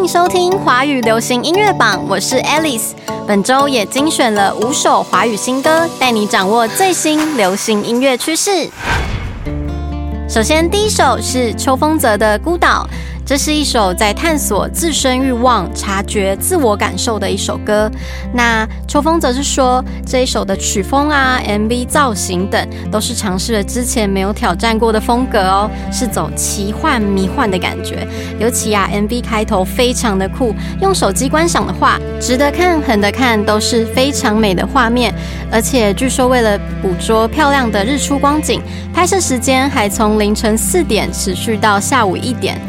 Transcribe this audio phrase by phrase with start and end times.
[0.00, 2.92] 迎收听华语流行音乐榜，我是 Alice。
[3.26, 8.70] 本周也精选了五首华语新歌，带你掌握最新流行音乐趋势。
[10.26, 12.88] 首先，第一首是秋风泽的《孤岛》。
[13.30, 17.88] 这是一首在探索自身欲望、察觉自我感受的一首歌。
[18.34, 28.04] 那秋风则是说，这一首的曲风啊、MV 造型等，都是尝试了之前没有挑战过的风格哦，是走奇幻迷幻的感觉。
[28.40, 35.14] 尤其啊，MV 开头非常的酷，用手机观赏的话，值得看、狠的看，都是非常美的画面。
[35.52, 38.60] 而且据说为了捕捉漂亮的日出光景，
[38.92, 42.60] 拍摄时间还从凌晨四点持续到下午一点。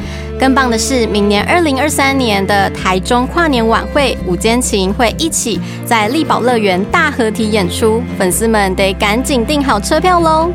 [0.42, 10.50] 更棒的是，明年二零二三年的台中跨年晚会，午间琴会一起在力宝乐园大合体演出，粉丝们得赶紧订好车票喽！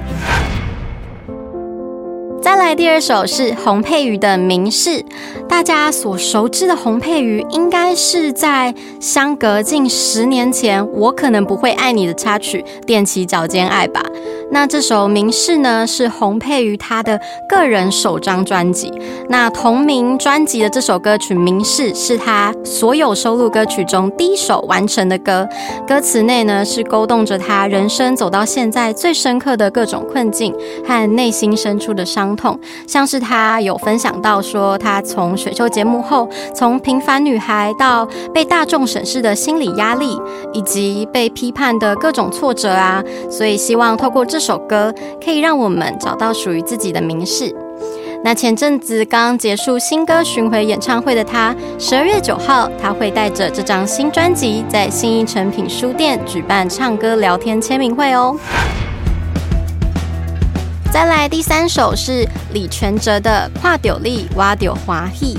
[2.43, 4.91] 再来第二首是洪佩瑜的《明示》，
[5.49, 14.03] 大家所熟知的洪佩瑜，应该是在相隔近十年前，我可能不会爱你的插曲踮起脚尖爱吧。
[14.49, 18.93] 那这首《明示》呢，是洪佩瑜他的个人首张专辑。
[19.29, 25.47] 那同名专辑的这首歌曲《明示》是他所有收录歌曲中第一首完成的歌。
[25.87, 30.55] 歌词内呢，是勾动着他人生走到现在最深刻的各种困境
[30.87, 32.59] 和内心深处的伤痛。
[32.87, 40.17] 像是他有分享到说，他从选秀节目后，从平凡女孩到被大众审视的心理压力，
[40.53, 43.03] 以及被批判的各种挫折啊。
[43.29, 44.36] 所以希望透过这。
[44.37, 47.51] 这首歌可以让我们找到属于自己的名士。
[48.23, 58.37] 那前阵子刚结束新歌巡回演唱会的他，十二月九号他会带着这张新专辑，在新一诚品书店举办唱歌聊天签名会哦。
[60.93, 65.35] 再来第三首是李全哲的《跨丢力挖丢华裔》。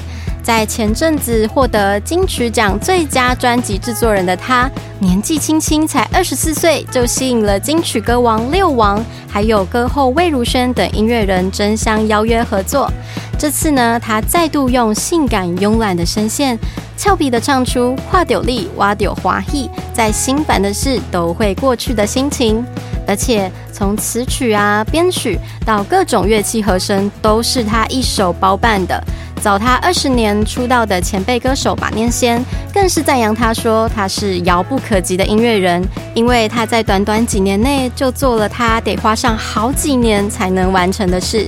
[0.48, 12.90] 在前阵子获得金曲奖最佳专辑制作人的他，年纪轻轻才二十四岁，就吸引了金曲歌王六王，还有歌后魏如萱等音乐人争相邀约合作。
[13.38, 16.58] 这次呢，他再度用性感慵懒的声线，
[16.96, 22.66] 俏皮的唱出“跨丢力挖丢华裔”，在心烦的事都会过去的心情。
[23.06, 29.04] 而且从词曲啊、编曲到各种乐器和声，都是他一手包办的。
[29.48, 32.44] 早他二十年出道的前辈歌手马念先，
[32.74, 35.82] 更是赞扬他说他是遥不可及的音乐人，
[36.14, 41.48] 因为他在短短几年内就做了他得花上好几年才能完成的事。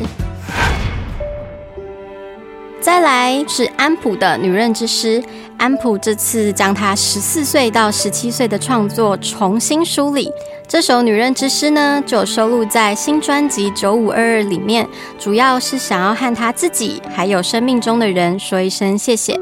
[2.90, 5.22] 再来是安普的《女人之诗》，
[5.60, 10.34] 安普这次将她十四岁到十七岁的创作重新梳理。
[10.68, 14.88] 这首《女人之诗》呢，就收录在新专辑《九五二二》里面，
[15.20, 19.40] 主要是想要和他自己还有生命中的人说一声谢谢，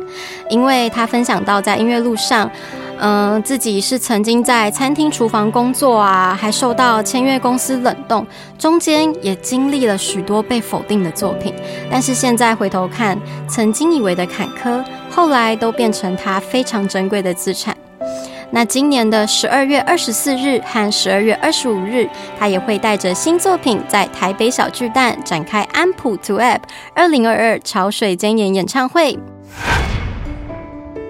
[0.49, 2.51] 因为他分享到在音乐路上，
[2.99, 8.25] 嗯，自己是曾经在餐厅厨房工作啊，还受到签约公司冷冻，
[8.57, 11.53] 中间也经历了许多被否定的作品，
[11.91, 17.75] 但是现在回头看，曾经以为的坎坷，后来都变成他非常珍贵的资产。
[18.49, 22.07] 那今年的十二月二十四日和十二月二十五日，
[22.39, 26.61] 他也会带着新作品在台北小巨蛋展开安普 To App
[26.95, 29.19] 二零二二潮水间演演唱会。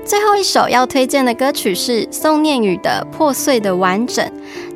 [0.08, 4.26] 最后一首要推荐的歌曲是宋念宇的《破碎的完整》。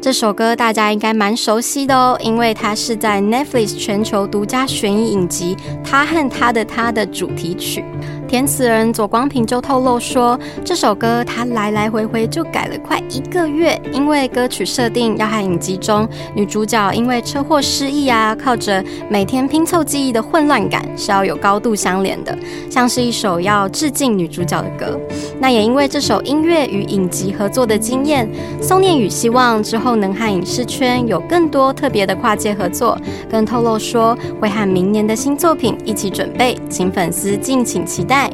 [0.02, 7.84] 这首歌大家应该蛮熟悉的哦，因为它是在 Netflix 全球独家悬疑影集《他和他的他》的主题曲。
[8.28, 22.36] 填词人左光平就透露说，这首歌他来来回回就改了快一个月，因为歌曲设定要和影集中女主角因为车祸失忆啊，靠着每天拼凑记忆的混乱感是要有高度相连的，
[22.70, 24.98] 像是一首要致敬女主角的歌。
[25.38, 28.30] 那也因为这首音乐与影集合作的经验，
[28.62, 32.98] 宋念宇希望之后能和影视圈有更多特别的跨界合作，
[33.30, 38.30] 更透露说会和明年的新作品一起准备，请粉丝敬请期待。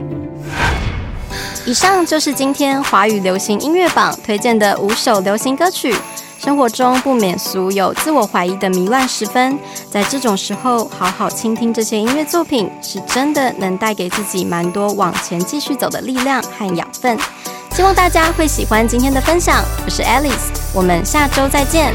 [1.65, 5.93] 以上就是今天华语流行音乐榜推荐的五首流行歌曲。
[6.39, 9.57] 生活中不免俗有自我怀疑的迷乱时分，
[9.89, 17.17] 在这种时候，好好倾听这些音乐作品，是真的能带给自己蛮多往前继续走的力量和养分。
[17.77, 19.63] 希望大家会喜欢今天的分享。
[19.85, 21.93] 我是 Alice，我们下周再见。